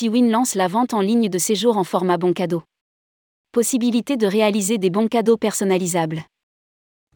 [0.00, 2.62] Tiwin lance la vente en ligne de séjours en format bon cadeau.
[3.52, 6.22] Possibilité de réaliser des bons cadeaux personnalisables.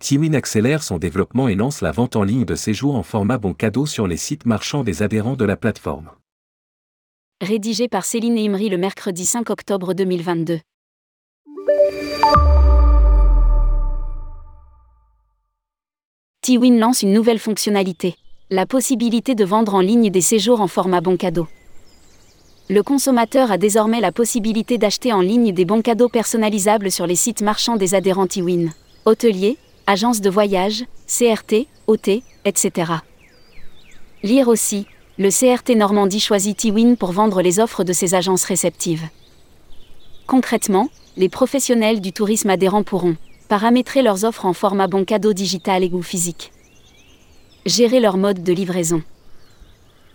[0.01, 3.55] Tiwin accélère son développement et lance la vente en ligne de séjours en format bon
[3.55, 6.11] cadeau sur les sites marchands des adhérents de la plateforme.
[7.41, 10.61] Rédigé par Céline Imri le mercredi 5 octobre 2022.
[16.43, 18.17] Tiwin lance une nouvelle fonctionnalité,
[18.51, 21.49] la possibilité de vendre en ligne des séjours en format bon cadeau.
[22.71, 27.15] Le consommateur a désormais la possibilité d'acheter en ligne des bons cadeaux personnalisables sur les
[27.15, 28.73] sites marchands des adhérents Tiwin,
[29.05, 32.93] hôteliers, agences de voyage, CRT, OT, etc.
[34.23, 34.87] Lire aussi,
[35.19, 39.09] le CRT Normandie choisit Tiwin pour vendre les offres de ses agences réceptives.
[40.27, 40.89] Concrètement,
[41.19, 43.17] les professionnels du tourisme adhérents pourront
[43.51, 46.51] paramétrer leurs offres en format bon cadeau digital et ou physique.
[47.67, 49.03] Gérer leur mode de livraison.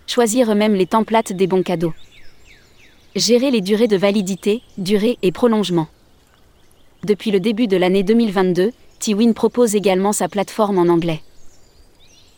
[0.08, 1.94] Choisir eux-mêmes les templates des bons cadeaux.
[3.16, 5.88] Gérer les durées de validité, durée et prolongement.
[7.04, 11.20] Depuis le début de l'année 2022, Tiwin propose également sa plateforme en anglais.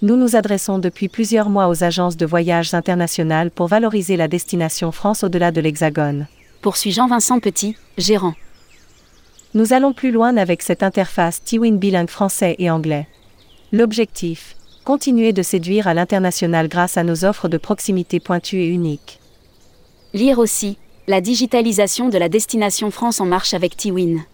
[0.00, 4.92] Nous nous adressons depuis plusieurs mois aux agences de voyages internationales pour valoriser la destination
[4.92, 6.26] France au-delà de l'Hexagone.
[6.62, 8.34] Poursuit Jean-Vincent Petit, gérant.
[9.52, 13.06] Nous allons plus loin avec cette interface Tiwin bilingue français et anglais.
[13.72, 19.20] L'objectif Continuer de séduire à l'international grâce à nos offres de proximité pointues et uniques.
[20.14, 24.24] Lire aussi, la digitalisation de la destination France en marche avec Tiwin.